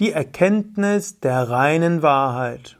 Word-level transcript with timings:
Die 0.00 0.10
Erkenntnis 0.10 1.20
der 1.20 1.48
reinen 1.48 2.02
Wahrheit. 2.02 2.78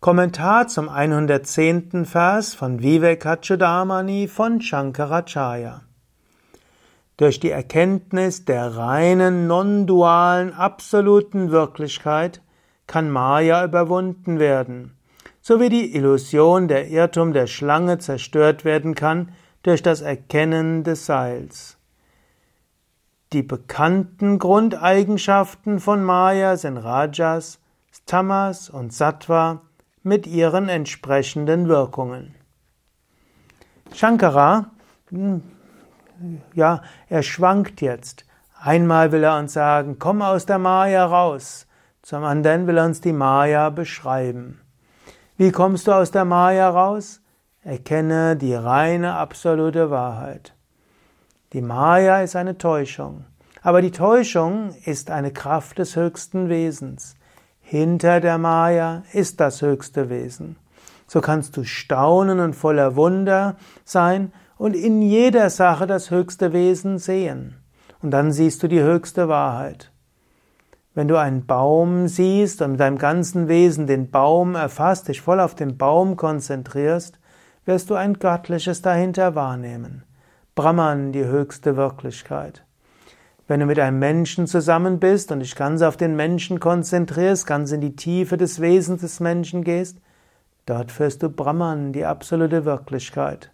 Kommentar 0.00 0.66
zum 0.66 0.88
110. 0.88 2.06
Vers 2.06 2.54
von 2.54 2.80
Vivekachudamani 2.80 4.26
von 4.26 4.62
Shankaracharya. 4.62 5.82
Durch 7.18 7.40
die 7.40 7.50
Erkenntnis 7.50 8.46
der 8.46 8.74
reinen, 8.74 9.46
non-dualen, 9.46 10.54
absoluten 10.54 11.50
Wirklichkeit 11.50 12.40
kann 12.86 13.10
Maya 13.10 13.62
überwunden 13.62 14.38
werden, 14.38 14.96
so 15.42 15.60
wie 15.60 15.68
die 15.68 15.94
Illusion 15.94 16.68
der 16.68 16.88
Irrtum 16.88 17.34
der 17.34 17.46
Schlange 17.46 17.98
zerstört 17.98 18.64
werden 18.64 18.94
kann 18.94 19.32
durch 19.62 19.82
das 19.82 20.00
Erkennen 20.00 20.84
des 20.84 21.04
Seils. 21.04 21.76
Die 23.32 23.42
bekannten 23.42 24.38
Grundeigenschaften 24.38 25.80
von 25.80 26.04
Maya 26.04 26.56
sind 26.58 26.76
Rajas, 26.76 27.60
Tamas 28.04 28.68
und 28.68 28.92
Sattva 28.92 29.62
mit 30.02 30.26
ihren 30.26 30.68
entsprechenden 30.68 31.66
Wirkungen. 31.66 32.34
Shankara, 33.94 34.66
hm, 35.08 35.42
ja, 36.54 36.82
er 37.08 37.22
schwankt 37.22 37.80
jetzt. 37.80 38.26
Einmal 38.60 39.12
will 39.12 39.24
er 39.24 39.38
uns 39.38 39.54
sagen, 39.54 39.98
komm 39.98 40.20
aus 40.20 40.44
der 40.44 40.58
Maya 40.58 41.06
raus. 41.06 41.66
Zum 42.02 42.24
anderen 42.24 42.66
will 42.66 42.76
er 42.76 42.84
uns 42.84 43.00
die 43.00 43.12
Maya 43.12 43.70
beschreiben. 43.70 44.60
Wie 45.38 45.52
kommst 45.52 45.86
du 45.86 45.92
aus 45.92 46.10
der 46.10 46.24
Maya 46.24 46.68
raus? 46.68 47.20
Erkenne 47.62 48.36
die 48.36 48.54
reine, 48.54 49.14
absolute 49.14 49.90
Wahrheit. 49.90 50.54
Die 51.52 51.60
Maya 51.60 52.22
ist 52.22 52.34
eine 52.34 52.56
Täuschung. 52.56 53.24
Aber 53.60 53.82
die 53.82 53.90
Täuschung 53.90 54.74
ist 54.86 55.10
eine 55.10 55.32
Kraft 55.32 55.78
des 55.78 55.96
höchsten 55.96 56.48
Wesens. 56.48 57.14
Hinter 57.60 58.20
der 58.20 58.38
Maya 58.38 59.02
ist 59.12 59.38
das 59.38 59.60
höchste 59.60 60.08
Wesen. 60.08 60.56
So 61.06 61.20
kannst 61.20 61.56
du 61.58 61.64
staunen 61.64 62.40
und 62.40 62.54
voller 62.54 62.96
Wunder 62.96 63.56
sein 63.84 64.32
und 64.56 64.74
in 64.74 65.02
jeder 65.02 65.50
Sache 65.50 65.86
das 65.86 66.10
höchste 66.10 66.54
Wesen 66.54 66.98
sehen. 66.98 67.58
Und 68.00 68.12
dann 68.12 68.32
siehst 68.32 68.62
du 68.62 68.68
die 68.68 68.80
höchste 68.80 69.28
Wahrheit. 69.28 69.92
Wenn 70.94 71.08
du 71.08 71.18
einen 71.18 71.44
Baum 71.44 72.08
siehst 72.08 72.62
und 72.62 72.72
mit 72.72 72.80
deinem 72.80 72.98
ganzen 72.98 73.48
Wesen 73.48 73.86
den 73.86 74.10
Baum 74.10 74.54
erfasst, 74.54 75.08
dich 75.08 75.20
voll 75.20 75.40
auf 75.40 75.54
den 75.54 75.76
Baum 75.76 76.16
konzentrierst, 76.16 77.18
wirst 77.66 77.90
du 77.90 77.94
ein 77.94 78.14
Göttliches 78.14 78.80
dahinter 78.80 79.34
wahrnehmen. 79.34 80.04
Brahman 80.54 81.12
die 81.12 81.24
höchste 81.24 81.78
Wirklichkeit. 81.78 82.62
Wenn 83.48 83.60
du 83.60 83.66
mit 83.66 83.78
einem 83.78 83.98
Menschen 83.98 84.46
zusammen 84.46 85.00
bist 85.00 85.32
und 85.32 85.40
dich 85.40 85.56
ganz 85.56 85.80
auf 85.80 85.96
den 85.96 86.14
Menschen 86.14 86.60
konzentrierst, 86.60 87.46
ganz 87.46 87.72
in 87.72 87.80
die 87.80 87.96
Tiefe 87.96 88.36
des 88.36 88.60
Wesens 88.60 89.00
des 89.00 89.18
Menschen 89.18 89.64
gehst, 89.64 89.96
dort 90.66 90.92
führst 90.92 91.22
du 91.22 91.30
Brahman, 91.30 91.94
die 91.94 92.04
absolute 92.04 92.66
Wirklichkeit. 92.66 93.50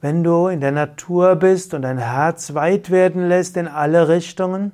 Wenn 0.00 0.22
du 0.22 0.46
in 0.46 0.60
der 0.60 0.70
Natur 0.70 1.34
bist 1.34 1.74
und 1.74 1.82
dein 1.82 1.98
Herz 1.98 2.54
weit 2.54 2.90
werden 2.90 3.26
lässt 3.26 3.56
in 3.56 3.66
alle 3.66 4.06
Richtungen, 4.06 4.70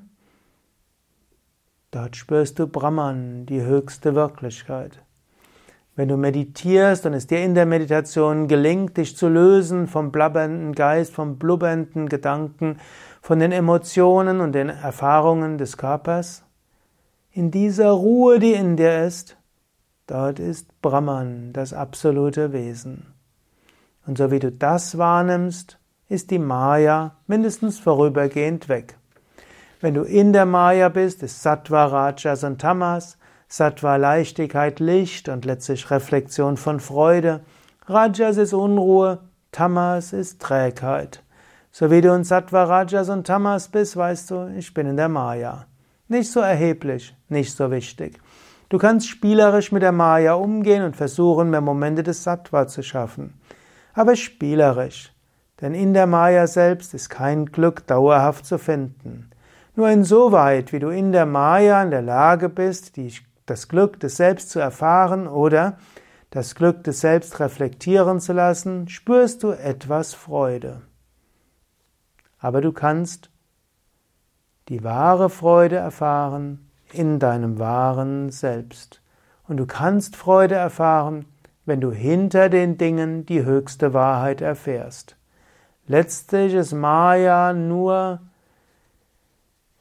dort 1.90 2.16
spürst 2.16 2.58
du 2.58 2.66
Brahman, 2.66 3.46
die 3.46 3.62
höchste 3.62 4.14
Wirklichkeit. 4.14 5.02
Wenn 5.94 6.08
du 6.08 6.16
meditierst 6.16 7.04
und 7.04 7.12
es 7.12 7.26
dir 7.26 7.44
in 7.44 7.54
der 7.54 7.66
Meditation 7.66 8.48
gelingt, 8.48 8.96
dich 8.96 9.16
zu 9.16 9.28
lösen 9.28 9.86
vom 9.86 10.10
blabbernden 10.10 10.74
Geist, 10.74 11.12
vom 11.12 11.38
blubbernden 11.38 12.08
Gedanken, 12.08 12.78
von 13.20 13.38
den 13.38 13.52
Emotionen 13.52 14.40
und 14.40 14.52
den 14.52 14.70
Erfahrungen 14.70 15.58
des 15.58 15.76
Körpers, 15.76 16.44
in 17.30 17.50
dieser 17.50 17.90
Ruhe, 17.90 18.38
die 18.38 18.52
in 18.52 18.76
dir 18.76 19.04
ist, 19.04 19.36
dort 20.06 20.38
ist 20.38 20.80
Brahman, 20.80 21.52
das 21.52 21.72
absolute 21.72 22.52
Wesen. 22.52 23.06
Und 24.06 24.18
so 24.18 24.30
wie 24.30 24.38
du 24.38 24.50
das 24.50 24.98
wahrnimmst, 24.98 25.78
ist 26.08 26.30
die 26.30 26.38
Maya 26.38 27.16
mindestens 27.26 27.78
vorübergehend 27.78 28.68
weg. 28.68 28.98
Wenn 29.80 29.94
du 29.94 30.02
in 30.02 30.32
der 30.32 30.46
Maya 30.46 30.88
bist, 30.88 31.22
ist 31.22 31.42
Sattva, 31.42 31.86
Rajas 31.86 32.44
und 32.44 32.60
Tamas, 32.60 33.16
Sattva 33.52 33.96
Leichtigkeit, 33.96 34.80
Licht 34.80 35.28
und 35.28 35.44
letztlich 35.44 35.90
Reflexion 35.90 36.56
von 36.56 36.80
Freude. 36.80 37.42
Rajas 37.84 38.38
ist 38.38 38.54
Unruhe, 38.54 39.18
Tamas 39.50 40.14
ist 40.14 40.40
Trägheit. 40.40 41.22
So 41.70 41.90
wie 41.90 42.00
du 42.00 42.14
in 42.14 42.24
Sattva, 42.24 42.64
Rajas 42.64 43.10
und 43.10 43.26
Tamas 43.26 43.68
bist, 43.68 43.94
weißt 43.94 44.30
du, 44.30 44.54
ich 44.56 44.72
bin 44.72 44.86
in 44.86 44.96
der 44.96 45.10
Maya. 45.10 45.66
Nicht 46.08 46.32
so 46.32 46.40
erheblich, 46.40 47.14
nicht 47.28 47.54
so 47.54 47.70
wichtig. 47.70 48.18
Du 48.70 48.78
kannst 48.78 49.06
spielerisch 49.06 49.70
mit 49.70 49.82
der 49.82 49.92
Maya 49.92 50.32
umgehen 50.32 50.82
und 50.82 50.96
versuchen, 50.96 51.50
mehr 51.50 51.60
Momente 51.60 52.02
des 52.02 52.24
Sattva 52.24 52.66
zu 52.68 52.82
schaffen. 52.82 53.38
Aber 53.92 54.16
spielerisch. 54.16 55.12
Denn 55.60 55.74
in 55.74 55.92
der 55.92 56.06
Maya 56.06 56.46
selbst 56.46 56.94
ist 56.94 57.10
kein 57.10 57.44
Glück 57.44 57.86
dauerhaft 57.86 58.46
zu 58.46 58.56
finden. 58.56 59.28
Nur 59.76 59.90
insoweit, 59.90 60.72
wie 60.72 60.78
du 60.78 60.88
in 60.88 61.12
der 61.12 61.26
Maya 61.26 61.82
in 61.82 61.90
der 61.90 62.00
Lage 62.00 62.48
bist, 62.48 62.96
die 62.96 63.12
das 63.52 63.68
Glück 63.68 64.00
des 64.00 64.16
Selbst 64.16 64.48
zu 64.48 64.60
erfahren 64.60 65.28
oder 65.28 65.76
das 66.30 66.54
Glück 66.54 66.84
des 66.84 67.02
Selbst 67.02 67.38
reflektieren 67.38 68.18
zu 68.18 68.32
lassen, 68.32 68.88
spürst 68.88 69.42
du 69.42 69.50
etwas 69.50 70.14
Freude. 70.14 70.80
Aber 72.38 72.62
du 72.62 72.72
kannst 72.72 73.28
die 74.70 74.82
wahre 74.82 75.28
Freude 75.28 75.76
erfahren 75.76 76.70
in 76.94 77.18
deinem 77.18 77.58
wahren 77.58 78.30
Selbst. 78.30 79.02
Und 79.46 79.58
du 79.58 79.66
kannst 79.66 80.16
Freude 80.16 80.54
erfahren, 80.54 81.26
wenn 81.66 81.82
du 81.82 81.92
hinter 81.92 82.48
den 82.48 82.78
Dingen 82.78 83.26
die 83.26 83.44
höchste 83.44 83.92
Wahrheit 83.92 84.40
erfährst. 84.40 85.16
Letztlich 85.86 86.54
ist 86.54 86.72
Maya 86.72 87.52
nur 87.52 88.20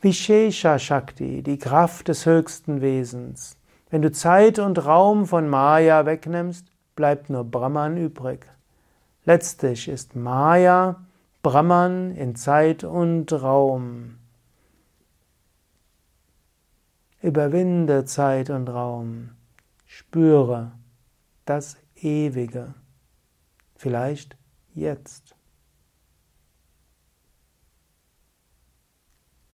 Vishesha 0.02 0.78
Shakti, 0.78 1.42
die 1.42 1.58
Kraft 1.58 2.10
des 2.10 2.26
höchsten 2.26 2.82
Wesens. 2.82 3.56
Wenn 3.92 4.02
du 4.02 4.12
Zeit 4.12 4.58
und 4.58 4.86
Raum 4.86 5.26
von 5.26 5.50
Maya 5.50 6.06
wegnimmst, 6.06 6.66
bleibt 6.96 7.30
nur 7.30 7.44
Brahman 7.44 7.98
übrig. 7.98 8.48
Letztlich 9.26 9.90
ist 9.90 10.16
Maya 10.16 11.06
Brahman 11.44 12.16
in 12.16 12.36
Zeit 12.36 12.86
und 12.86 13.34
Raum. 13.34 14.18
Überwinde 17.22 18.06
Zeit 18.06 18.50
und 18.50 18.70
Raum. 18.70 19.32
Spüre 19.86 20.72
das 21.46 21.76
Ewige. 21.96 22.74
Vielleicht 23.76 24.38
jetzt. 24.74 25.36